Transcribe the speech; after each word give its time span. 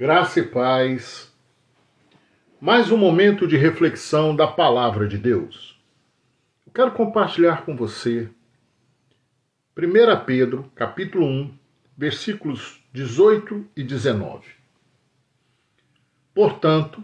Graça 0.00 0.38
e 0.38 0.44
paz. 0.44 1.28
Mais 2.60 2.92
um 2.92 2.96
momento 2.96 3.48
de 3.48 3.56
reflexão 3.56 4.36
da 4.36 4.46
palavra 4.46 5.08
de 5.08 5.18
Deus. 5.18 5.76
Eu 6.64 6.72
quero 6.72 6.92
compartilhar 6.92 7.64
com 7.64 7.74
você 7.74 8.28
1 9.76 10.24
Pedro, 10.24 10.70
capítulo 10.76 11.26
1, 11.26 11.52
versículos 11.96 12.80
18 12.92 13.66
e 13.76 13.82
19. 13.82 14.46
Portanto, 16.32 17.02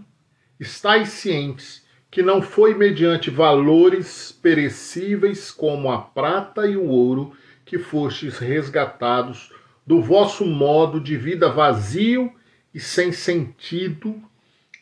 estáis 0.61 1.09
cientes 1.09 1.85
que 2.09 2.23
não 2.23 2.41
foi 2.41 2.75
mediante 2.75 3.29
valores 3.29 4.31
perecíveis 4.31 5.51
como 5.51 5.91
a 5.91 6.01
prata 6.01 6.65
e 6.65 6.77
o 6.77 6.87
ouro 6.87 7.37
que 7.65 7.77
fostes 7.77 8.39
resgatados 8.39 9.53
do 9.85 10.01
vosso 10.01 10.47
modo 10.47 11.01
de 11.01 11.17
vida 11.17 11.49
vazio 11.49 12.27
e 12.27 12.44
sem 12.81 13.13
sentido, 13.13 14.23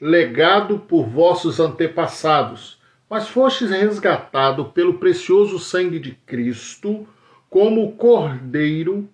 legado 0.01 0.78
por 0.78 1.06
vossos 1.06 1.60
antepassados, 1.60 2.80
mas 3.09 3.28
fostes 3.28 3.70
resgatado 3.70 4.66
pelo 4.66 4.98
precioso 4.98 5.59
sangue 5.59 5.98
de 5.98 6.12
Cristo, 6.12 7.06
como 7.51 7.92
cordeiro 7.96 9.09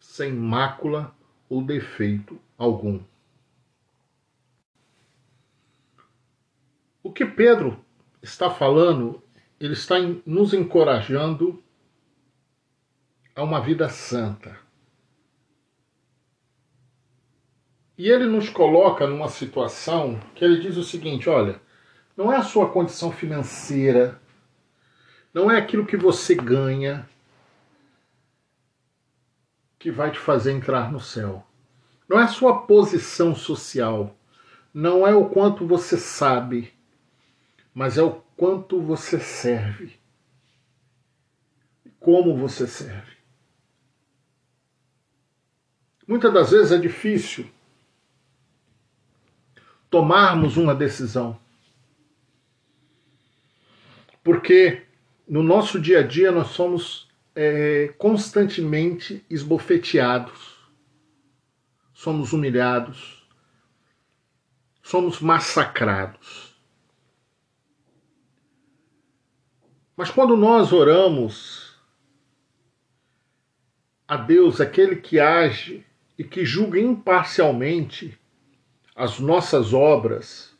sem 0.00 0.32
mácula 0.32 1.14
ou 1.48 1.62
defeito 1.62 2.38
algum. 2.58 3.00
O 7.02 7.12
que 7.12 7.24
Pedro 7.24 7.78
está 8.22 8.50
falando, 8.50 9.22
ele 9.60 9.74
está 9.74 9.96
nos 10.26 10.52
encorajando 10.52 11.62
a 13.36 13.42
uma 13.42 13.60
vida 13.60 13.88
santa. 13.88 14.63
E 17.96 18.08
ele 18.08 18.26
nos 18.26 18.48
coloca 18.48 19.06
numa 19.06 19.28
situação 19.28 20.18
que 20.34 20.44
ele 20.44 20.60
diz 20.60 20.76
o 20.76 20.82
seguinte: 20.82 21.28
olha, 21.28 21.60
não 22.16 22.32
é 22.32 22.36
a 22.36 22.42
sua 22.42 22.68
condição 22.70 23.12
financeira, 23.12 24.20
não 25.32 25.50
é 25.50 25.58
aquilo 25.58 25.86
que 25.86 25.96
você 25.96 26.34
ganha 26.34 27.08
que 29.78 29.90
vai 29.90 30.10
te 30.10 30.18
fazer 30.18 30.52
entrar 30.52 30.90
no 30.90 30.98
céu. 30.98 31.46
Não 32.08 32.18
é 32.18 32.24
a 32.24 32.28
sua 32.28 32.62
posição 32.62 33.34
social, 33.34 34.16
não 34.72 35.06
é 35.06 35.14
o 35.14 35.28
quanto 35.28 35.66
você 35.66 35.96
sabe, 35.96 36.72
mas 37.72 37.96
é 37.96 38.02
o 38.02 38.22
quanto 38.36 38.80
você 38.80 39.20
serve. 39.20 39.96
Como 42.00 42.36
você 42.36 42.66
serve. 42.66 43.14
Muitas 46.06 46.32
das 46.34 46.50
vezes 46.50 46.72
é 46.72 46.78
difícil 46.78 47.48
tomarmos 49.94 50.56
uma 50.56 50.74
decisão. 50.74 51.38
Porque 54.24 54.82
no 55.28 55.40
nosso 55.40 55.80
dia 55.80 56.00
a 56.00 56.02
dia 56.02 56.32
nós 56.32 56.48
somos 56.48 57.08
é, 57.32 57.94
constantemente 57.96 59.24
esbofeteados, 59.30 60.58
somos 61.92 62.32
humilhados, 62.32 63.24
somos 64.82 65.20
massacrados. 65.20 66.60
Mas 69.96 70.10
quando 70.10 70.36
nós 70.36 70.72
oramos 70.72 71.78
a 74.08 74.16
Deus, 74.16 74.60
aquele 74.60 74.96
que 74.96 75.20
age 75.20 75.86
e 76.18 76.24
que 76.24 76.44
julga 76.44 76.80
imparcialmente, 76.80 78.18
as 78.94 79.18
nossas 79.18 79.72
obras, 79.72 80.56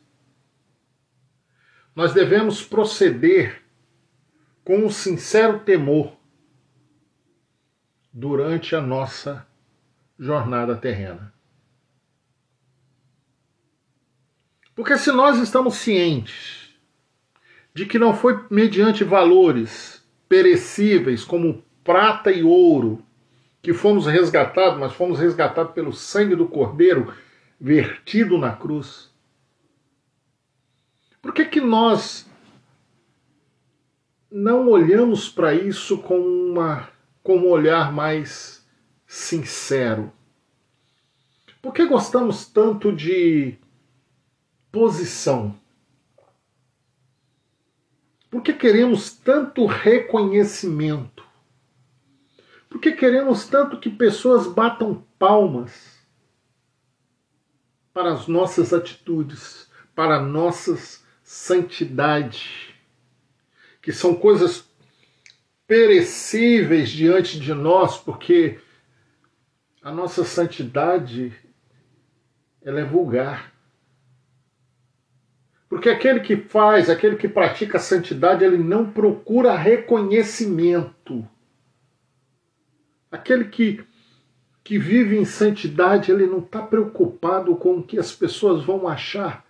nós 1.95 2.13
devemos 2.13 2.61
proceder 2.61 3.63
com 4.63 4.79
um 4.79 4.89
sincero 4.89 5.59
temor 5.59 6.17
durante 8.11 8.75
a 8.75 8.81
nossa 8.81 9.47
jornada 10.19 10.75
terrena. 10.75 11.33
Porque 14.75 14.97
se 14.97 15.11
nós 15.11 15.39
estamos 15.39 15.75
cientes 15.75 16.75
de 17.73 17.85
que 17.85 17.97
não 17.97 18.13
foi 18.13 18.45
mediante 18.49 19.03
valores 19.03 20.05
perecíveis 20.27 21.23
como 21.23 21.63
prata 21.83 22.31
e 22.31 22.43
ouro 22.43 23.05
que 23.61 23.73
fomos 23.73 24.05
resgatados, 24.05 24.77
mas 24.79 24.93
fomos 24.93 25.19
resgatados 25.19 25.73
pelo 25.73 25.93
sangue 25.93 26.35
do 26.35 26.47
Cordeiro 26.47 27.13
vertido 27.59 28.37
na 28.37 28.55
cruz. 28.55 29.09
Por 31.21 31.33
que, 31.33 31.45
que 31.45 31.61
nós 31.61 32.29
não 34.29 34.69
olhamos 34.69 35.29
para 35.29 35.53
isso 35.53 35.97
com, 35.97 36.19
uma, 36.19 36.89
com 37.23 37.37
um 37.37 37.49
olhar 37.49 37.91
mais 37.91 38.65
sincero? 39.07 40.11
Por 41.61 41.73
que 41.73 41.85
gostamos 41.85 42.45
tanto 42.45 42.91
de 42.91 43.57
posição? 44.71 45.55
Por 48.29 48.43
que 48.43 48.53
queremos 48.53 49.13
tanto 49.13 49.65
reconhecimento? 49.65 51.25
Por 52.69 52.81
que 52.81 52.91
queremos 52.91 53.47
tanto 53.47 53.79
que 53.79 53.89
pessoas 53.89 54.45
batam 54.45 55.03
palmas? 55.17 55.94
Para 57.95 58.11
as 58.11 58.27
nossas 58.27 58.73
atitudes, 58.73 59.71
para 59.95 60.17
a 60.17 60.21
nossa 60.21 60.77
santidade, 61.23 62.75
que 63.81 63.93
são 63.93 64.13
coisas 64.13 64.69
perecíveis 65.65 66.89
diante 66.89 67.39
de 67.39 67.53
nós, 67.53 67.97
porque 67.97 68.59
a 69.81 69.93
nossa 69.93 70.25
santidade 70.25 71.33
ela 72.61 72.81
é 72.81 72.83
vulgar. 72.83 73.53
Porque 75.69 75.87
aquele 75.87 76.19
que 76.19 76.35
faz, 76.35 76.89
aquele 76.89 77.15
que 77.15 77.29
pratica 77.29 77.77
a 77.77 77.81
santidade, 77.81 78.43
ele 78.43 78.57
não 78.57 78.91
procura 78.91 79.55
reconhecimento. 79.55 81.25
Aquele 83.09 83.45
que 83.45 83.85
que 84.65 84.79
vive 84.79 85.15
em 85.15 85.25
santidade, 85.25 86.11
ele 86.11 86.25
não 86.25 86.39
está 86.39 86.59
preocupado 86.59 87.55
com 87.55 87.77
o 87.77 87.83
que 87.83 87.99
as 87.99 88.11
pessoas 88.11 88.65
vão 88.65 88.87
achar, 88.87 89.45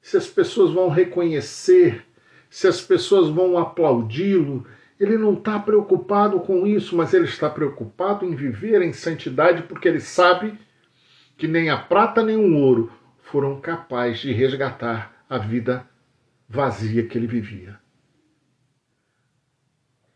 se 0.00 0.16
as 0.16 0.26
pessoas 0.26 0.72
vão 0.72 0.88
reconhecer, 0.88 2.02
se 2.48 2.66
as 2.66 2.80
pessoas 2.80 3.28
vão 3.28 3.58
aplaudi-lo. 3.58 4.66
Ele 4.98 5.18
não 5.18 5.34
está 5.34 5.58
preocupado 5.58 6.40
com 6.40 6.66
isso, 6.66 6.96
mas 6.96 7.12
ele 7.12 7.26
está 7.26 7.50
preocupado 7.50 8.24
em 8.24 8.34
viver 8.34 8.80
em 8.80 8.94
santidade, 8.94 9.64
porque 9.64 9.86
ele 9.86 10.00
sabe 10.00 10.58
que 11.36 11.46
nem 11.46 11.68
a 11.68 11.76
prata 11.76 12.22
nem 12.22 12.36
o 12.36 12.56
ouro 12.56 12.90
foram 13.18 13.60
capazes 13.60 14.20
de 14.20 14.32
resgatar 14.32 15.14
a 15.28 15.36
vida 15.36 15.86
vazia 16.48 17.06
que 17.06 17.18
ele 17.18 17.26
vivia. 17.26 17.78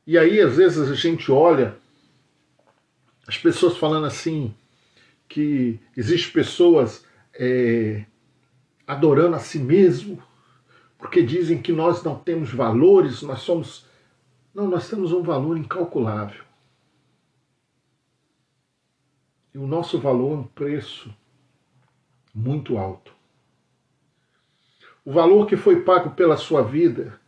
E 0.07 0.17
aí, 0.17 0.41
às 0.41 0.57
vezes, 0.57 0.91
a 0.91 0.95
gente 0.95 1.31
olha 1.31 1.77
as 3.31 3.39
pessoas 3.39 3.77
falando 3.77 4.07
assim 4.07 4.53
que 5.29 5.79
existem 5.97 6.33
pessoas 6.33 7.07
é, 7.33 8.05
adorando 8.85 9.37
a 9.37 9.39
si 9.39 9.61
mesmo 9.61 10.21
porque 10.99 11.23
dizem 11.23 11.63
que 11.63 11.71
nós 11.71 12.03
não 12.03 12.19
temos 12.19 12.53
valores, 12.53 13.23
nós 13.23 13.39
somos. 13.39 13.87
Não, 14.53 14.67
nós 14.67 14.91
temos 14.91 15.13
um 15.13 15.23
valor 15.23 15.57
incalculável. 15.57 16.43
E 19.55 19.59
o 19.59 19.67
nosso 19.67 20.01
valor 20.01 20.33
é 20.33 20.41
um 20.41 20.45
preço 20.45 21.15
muito 22.35 22.79
alto. 22.79 23.15
O 25.05 25.13
valor 25.13 25.47
que 25.47 25.57
foi 25.57 25.83
pago 25.83 26.11
pela 26.17 26.37
sua 26.37 26.65
vida, 26.65 27.21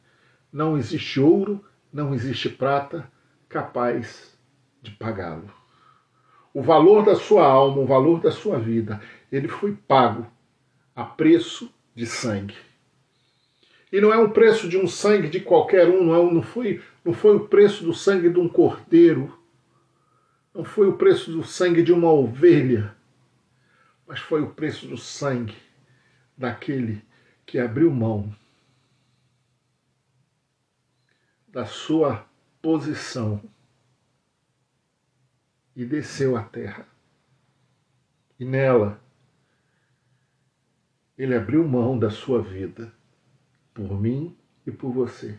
não 0.53 0.77
existe 0.77 1.21
ouro, 1.21 1.65
não 1.93 2.13
existe 2.13 2.49
prata 2.49 3.09
capaz 3.49 4.37
de 4.83 4.91
pagá-lo 4.91 5.62
o 6.55 6.63
valor 6.63 7.05
da 7.05 7.15
sua 7.15 7.47
alma, 7.47 7.79
o 7.79 7.87
valor 7.87 8.21
da 8.21 8.31
sua 8.31 8.59
vida, 8.59 9.01
ele 9.31 9.49
foi 9.49 9.73
pago 9.73 10.27
a 10.95 11.05
preço 11.05 11.73
de 11.95 12.07
sangue. 12.07 12.57
E 13.91 14.01
não 14.01 14.13
é 14.13 14.19
um 14.19 14.31
preço 14.31 14.69
de 14.69 14.77
um 14.77 14.87
sangue 14.87 15.29
de 15.29 15.41
qualquer 15.41 15.89
um, 15.89 16.05
não, 16.05 16.15
é, 16.15 16.33
não, 16.33 16.43
foi, 16.43 16.83
não 17.05 17.13
foi 17.13 17.37
o 17.37 17.49
preço 17.49 17.85
do 17.85 17.95
sangue 17.95 18.31
de 18.31 18.39
um 18.39 18.49
cordeiro, 18.49 19.39
não 20.55 20.65
foi 20.65 20.89
o 20.89 20.97
preço 20.97 21.31
do 21.31 21.43
sangue 21.43 21.83
de 21.83 21.93
uma 21.93 22.11
ovelha, 22.11 22.95
mas 24.07 24.21
foi 24.21 24.43
o 24.43 24.51
preço 24.51 24.87
do 24.87 24.97
sangue 24.97 25.57
daquele 26.37 27.03
que 27.47 27.59
abriu 27.59 27.91
mão 27.91 28.35
da 31.49 31.67
sua 31.67 32.27
posição 32.63 33.43
e 35.75 35.85
desceu 35.85 36.37
à 36.37 36.43
terra. 36.43 36.87
E 38.39 38.45
nela 38.45 39.01
ele 41.17 41.35
abriu 41.35 41.67
mão 41.67 41.99
da 41.99 42.11
sua 42.11 42.43
vida 42.43 42.93
por 43.73 44.01
mim 44.01 44.37
e 44.67 44.71
por 44.71 44.91
você. 44.93 45.39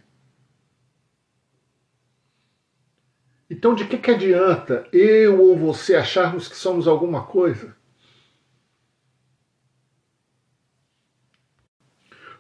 Então, 3.50 3.76
de 3.76 3.86
que, 3.86 3.98
que 3.98 4.10
adianta 4.10 4.88
eu 4.92 5.40
ou 5.40 5.58
você 5.58 5.96
acharmos 5.96 6.48
que 6.48 6.56
somos 6.56 6.88
alguma 6.88 7.26
coisa? 7.26 7.76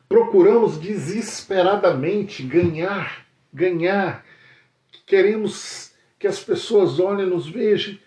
Procuramos 0.07 0.79
desesperadamente 0.79 2.43
ganhar, 2.43 3.27
ganhar. 3.53 4.25
Queremos 5.05 5.92
que 6.23 6.27
as 6.27 6.41
pessoas 6.41 7.01
olhem, 7.01 7.25
nos 7.25 7.49
vejam, 7.49 7.99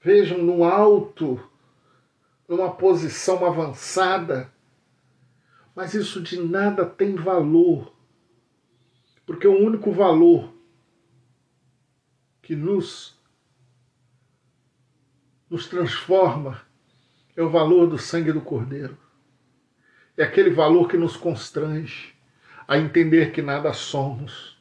vejam 0.00 0.38
no 0.38 0.64
alto, 0.64 1.38
numa 2.48 2.72
posição 2.72 3.44
avançada. 3.44 4.50
Mas 5.74 5.92
isso 5.92 6.22
de 6.22 6.40
nada 6.40 6.86
tem 6.86 7.14
valor, 7.14 7.94
porque 9.26 9.46
o 9.46 9.54
único 9.54 9.92
valor 9.92 10.50
que 12.40 12.56
nos, 12.56 13.20
nos 15.50 15.68
transforma 15.68 16.62
é 17.36 17.42
o 17.42 17.50
valor 17.50 17.86
do 17.86 17.98
sangue 17.98 18.32
do 18.32 18.40
Cordeiro. 18.40 18.96
É 20.16 20.22
aquele 20.22 20.48
valor 20.48 20.88
que 20.88 20.96
nos 20.96 21.18
constrange 21.18 22.14
a 22.66 22.78
entender 22.78 23.30
que 23.30 23.42
nada 23.42 23.74
somos. 23.74 24.55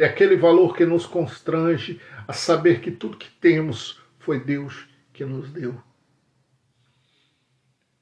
É 0.00 0.06
aquele 0.06 0.34
valor 0.34 0.74
que 0.74 0.86
nos 0.86 1.04
constrange 1.04 2.00
a 2.26 2.32
saber 2.32 2.80
que 2.80 2.90
tudo 2.90 3.18
que 3.18 3.28
temos 3.32 4.00
foi 4.18 4.42
Deus 4.42 4.88
que 5.12 5.26
nos 5.26 5.50
deu. 5.50 5.78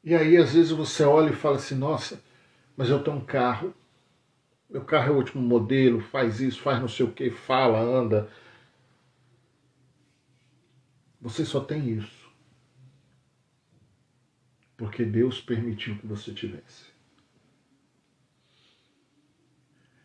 E 0.04 0.14
aí, 0.14 0.36
às 0.36 0.54
vezes, 0.54 0.70
você 0.70 1.02
olha 1.02 1.30
e 1.30 1.36
fala 1.36 1.56
assim: 1.56 1.74
nossa, 1.74 2.22
mas 2.76 2.88
eu 2.88 3.02
tenho 3.02 3.16
um 3.16 3.24
carro, 3.24 3.74
meu 4.70 4.84
carro 4.84 5.08
é 5.08 5.10
o 5.10 5.16
último 5.16 5.42
modelo, 5.42 6.00
faz 6.00 6.40
isso, 6.40 6.60
faz 6.60 6.78
não 6.80 6.86
sei 6.86 7.04
o 7.04 7.10
que, 7.10 7.32
fala, 7.32 7.80
anda, 7.80 8.30
você 11.20 11.44
só 11.44 11.58
tem 11.58 11.90
isso. 11.90 12.30
Porque 14.76 15.04
Deus 15.04 15.40
permitiu 15.40 15.98
que 15.98 16.06
você 16.06 16.32
tivesse. 16.32 16.96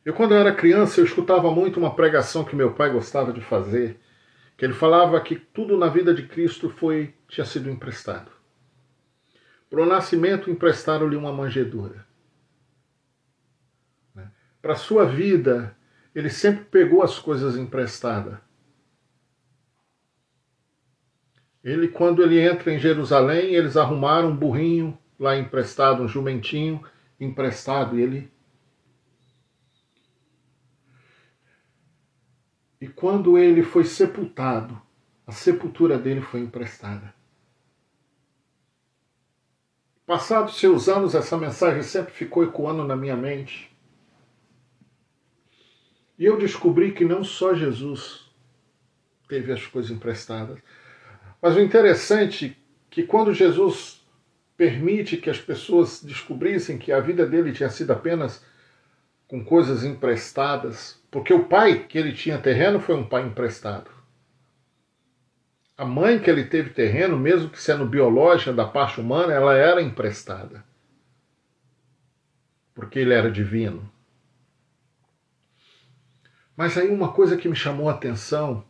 Eu, 0.06 0.14
quando 0.14 0.34
eu 0.34 0.38
era 0.38 0.54
criança, 0.54 1.00
eu 1.00 1.06
escutava 1.06 1.50
muito 1.52 1.80
uma 1.80 1.96
pregação 1.96 2.44
que 2.44 2.56
meu 2.56 2.74
pai 2.74 2.92
gostava 2.92 3.32
de 3.32 3.40
fazer, 3.42 4.00
que 4.58 4.66
ele 4.66 4.74
falava 4.74 5.20
que 5.22 5.36
tudo 5.36 5.78
na 5.78 5.88
vida 5.88 6.14
de 6.14 6.28
Cristo 6.28 6.70
foi 6.70 7.14
tinha 7.28 7.46
sido 7.46 7.70
emprestado. 7.70 8.32
Para 9.70 9.82
o 9.82 9.86
nascimento, 9.86 10.52
emprestaram-lhe 10.52 11.16
uma 11.16 11.32
manjedoura. 11.32 12.06
Né? 14.14 14.30
Para 14.62 14.74
a 14.74 14.78
sua 14.78 15.06
vida, 15.06 15.76
ele 16.14 16.30
sempre 16.30 16.66
pegou 16.66 17.02
as 17.02 17.18
coisas 17.18 17.58
emprestadas. 17.58 18.38
Ele, 21.64 21.88
quando 21.88 22.22
ele 22.22 22.40
entra 22.40 22.74
em 22.74 22.78
Jerusalém, 22.78 23.56
eles 23.56 23.78
arrumaram 23.78 24.30
um 24.30 24.36
burrinho 24.36 24.98
lá 25.18 25.38
emprestado, 25.38 26.04
um 26.04 26.08
jumentinho 26.08 26.84
emprestado, 27.20 27.98
e 27.98 28.02
ele. 28.02 28.33
E 32.84 32.88
quando 32.90 33.38
ele 33.38 33.64
foi 33.64 33.86
sepultado, 33.86 34.78
a 35.26 35.32
sepultura 35.32 35.98
dele 35.98 36.20
foi 36.20 36.42
emprestada. 36.42 37.16
Passados 40.06 40.58
seus 40.58 40.90
anos, 40.90 41.16
essa 41.16 41.38
mensagem 41.38 41.82
sempre 41.82 42.12
ficou 42.12 42.44
ecoando 42.44 42.84
na 42.84 42.94
minha 42.94 43.16
mente. 43.16 43.74
E 46.20 46.26
eu 46.26 46.38
descobri 46.38 46.92
que 46.92 47.06
não 47.06 47.24
só 47.24 47.56
Jesus 47.56 48.30
teve 49.30 49.54
as 49.54 49.66
coisas 49.66 49.90
emprestadas, 49.90 50.60
mas 51.42 51.56
o 51.56 51.62
interessante 51.62 52.48
é 52.48 52.64
que 52.90 53.04
quando 53.04 53.34
Jesus 53.34 54.06
permite 54.58 55.16
que 55.16 55.30
as 55.30 55.40
pessoas 55.40 56.04
descobrissem 56.04 56.78
que 56.78 56.92
a 56.92 57.00
vida 57.00 57.26
dele 57.26 57.54
tinha 57.54 57.70
sido 57.70 57.92
apenas 57.92 58.46
com 59.26 59.42
coisas 59.42 59.86
emprestadas, 59.86 61.02
porque 61.14 61.32
o 61.32 61.46
pai 61.46 61.86
que 61.86 61.96
ele 61.96 62.12
tinha 62.12 62.40
terreno 62.40 62.80
foi 62.80 62.96
um 62.96 63.08
pai 63.08 63.24
emprestado. 63.24 63.92
A 65.78 65.86
mãe 65.86 66.20
que 66.20 66.28
ele 66.28 66.44
teve 66.44 66.72
terreno, 66.72 67.20
mesmo 67.20 67.52
que 67.52 67.62
sendo 67.62 67.86
biológica 67.86 68.52
da 68.52 68.68
parte 68.68 69.00
humana, 69.00 69.32
ela 69.32 69.54
era 69.54 69.80
emprestada. 69.80 70.66
Porque 72.74 72.98
ele 72.98 73.14
era 73.14 73.30
divino. 73.30 73.88
Mas 76.58 76.80
aí 76.80 76.90
uma 76.90 77.14
coisa 77.14 77.38
que 77.38 77.48
me 77.48 77.56
chamou 77.56 77.90
a 77.90 77.94
atenção 77.94 78.66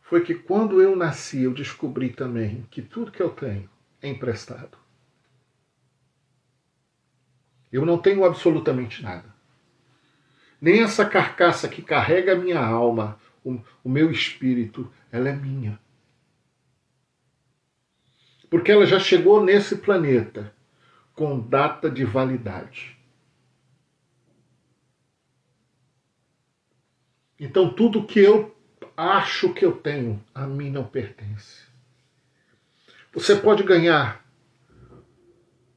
foi 0.00 0.22
que 0.22 0.36
quando 0.36 0.80
eu 0.80 0.94
nasci, 0.94 1.42
eu 1.42 1.52
descobri 1.52 2.10
também 2.10 2.64
que 2.70 2.80
tudo 2.80 3.10
que 3.10 3.20
eu 3.20 3.30
tenho 3.30 3.68
é 4.00 4.08
emprestado. 4.08 4.78
Eu 7.72 7.84
não 7.84 7.98
tenho 7.98 8.24
absolutamente 8.24 9.02
nada. 9.02 9.41
Nem 10.62 10.80
essa 10.80 11.04
carcaça 11.04 11.68
que 11.68 11.82
carrega 11.82 12.34
a 12.34 12.36
minha 12.36 12.64
alma, 12.64 13.18
o, 13.44 13.58
o 13.82 13.88
meu 13.88 14.12
espírito, 14.12 14.88
ela 15.10 15.28
é 15.28 15.32
minha. 15.32 15.76
Porque 18.48 18.70
ela 18.70 18.86
já 18.86 19.00
chegou 19.00 19.42
nesse 19.42 19.78
planeta 19.78 20.54
com 21.14 21.40
data 21.40 21.90
de 21.90 22.04
validade. 22.04 22.96
Então, 27.40 27.74
tudo 27.74 28.06
que 28.06 28.20
eu 28.20 28.54
acho 28.96 29.52
que 29.52 29.64
eu 29.64 29.72
tenho, 29.72 30.24
a 30.32 30.46
mim 30.46 30.70
não 30.70 30.84
pertence. 30.84 31.64
Você 33.12 33.34
pode 33.34 33.64
ganhar 33.64 34.24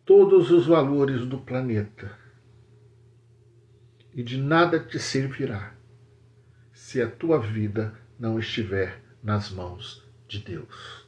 todos 0.05 0.51
os 0.51 0.67
valores 0.67 1.25
do 1.25 1.39
planeta 1.39 2.24
e 4.15 4.23
de 4.23 4.37
nada 4.37 4.79
te 4.79 4.97
servirá 4.97 5.75
se 6.71 7.01
a 7.01 7.11
tua 7.11 7.37
vida 7.37 7.99
não 8.17 8.39
estiver 8.39 9.03
nas 9.21 9.51
mãos 9.51 10.01
de 10.25 10.39
Deus. 10.39 11.05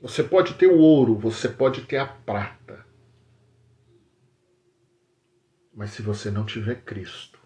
Você 0.00 0.24
pode 0.24 0.54
ter 0.54 0.66
o 0.66 0.78
ouro, 0.78 1.18
você 1.18 1.48
pode 1.48 1.82
ter 1.82 1.98
a 1.98 2.06
prata, 2.06 2.84
mas 5.74 5.90
se 5.90 6.00
você 6.00 6.30
não 6.30 6.46
tiver 6.46 6.82
Cristo, 6.82 7.38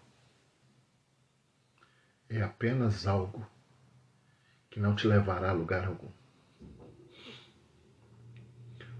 é 2.29 2.41
apenas 2.41 3.05
algo 3.05 3.45
que 4.69 4.79
não 4.79 4.95
te 4.95 5.07
levará 5.07 5.49
a 5.49 5.53
lugar 5.53 5.87
algum. 5.87 6.11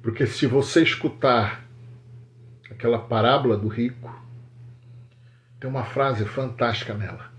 Porque 0.02 0.26
se 0.26 0.46
você 0.48 0.82
escutar 0.82 1.69
aquela 2.80 2.98
parábola 2.98 3.58
do 3.58 3.68
rico, 3.68 4.10
tem 5.60 5.70
uma 5.70 5.84
frase 5.84 6.24
fantástica 6.24 6.94
nela. 6.94 7.30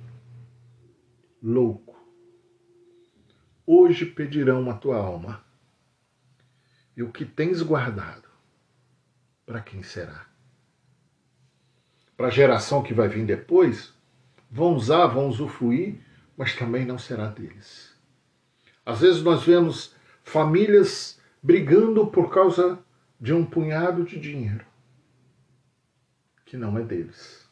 Louco, 1.43 1.99
hoje 3.67 4.05
pedirão 4.05 4.71
a 4.71 4.75
tua 4.75 4.99
alma, 4.99 5.43
e 6.95 7.03
o 7.03 7.11
que 7.11 7.25
tens 7.25 7.63
guardado, 7.63 8.29
para 9.47 9.63
quem 9.63 9.83
será? 9.83 10.27
Para 12.19 12.27
a 12.27 12.31
geração 12.31 12.83
que 12.83 12.93
vai 12.93 13.09
vir 13.09 13.25
depois? 13.25 13.95
vão 14.51 14.75
usar, 14.75 15.07
vão 15.07 15.29
usufruir, 15.29 16.01
mas 16.37 16.57
também 16.57 16.85
não 16.85 16.99
será 16.99 17.29
deles. 17.29 17.95
Às 18.85 19.01
vezes 19.01 19.23
nós 19.23 19.45
vemos 19.45 19.95
famílias 20.23 21.19
brigando 21.41 22.09
por 22.09 22.29
causa 22.31 22.79
de 23.19 23.33
um 23.33 23.47
punhado 23.47 24.05
de 24.05 24.19
dinheiro 24.19 24.69
que 26.50 26.57
não 26.57 26.76
é 26.76 26.83
deles. 26.83 27.49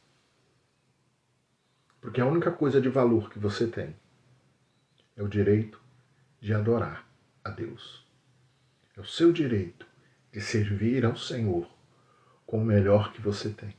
Porque 2.01 2.21
a 2.21 2.27
única 2.27 2.51
coisa 2.51 2.81
de 2.81 2.89
valor 2.89 3.31
que 3.31 3.39
você 3.39 3.69
tem 3.69 3.95
é 5.17 5.23
o 5.23 5.29
direito 5.29 5.81
de 6.41 6.53
adorar 6.53 7.09
a 7.45 7.51
Deus. 7.51 8.05
É 8.97 9.01
o 9.01 9.05
seu 9.05 9.33
direito 9.33 9.87
de 10.33 10.41
servir 10.41 11.05
ao 11.07 11.15
Senhor 11.17 11.71
com 12.45 12.61
o 12.61 12.65
melhor 12.65 13.13
que 13.13 13.21
você 13.21 13.51
tem. 13.51 13.73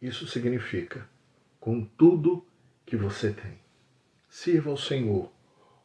Isso 0.00 0.28
significa 0.28 1.08
com 1.58 1.84
tudo 1.84 2.46
que 2.84 2.96
você 2.96 3.32
tem. 3.32 3.58
Sirva 4.28 4.70
ao 4.70 4.76
Senhor, 4.76 5.32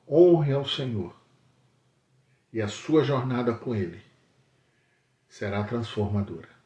honre 0.07 0.53
ao 0.53 0.67
Senhor, 0.67 1.19
e 2.53 2.61
a 2.61 2.67
sua 2.67 3.03
jornada 3.03 3.55
com 3.55 3.73
Ele 3.73 4.03
será 5.27 5.63
transformadora. 5.63 6.60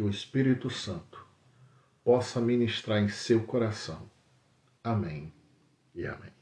Que 0.00 0.04
o 0.04 0.08
Espírito 0.08 0.70
Santo 0.70 1.26
possa 2.02 2.40
ministrar 2.40 3.02
em 3.02 3.10
seu 3.10 3.44
coração. 3.44 4.10
Amém 4.82 5.30
e 5.94 6.06
amém. 6.06 6.39